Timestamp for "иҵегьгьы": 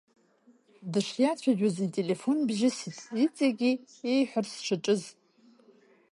3.23-3.71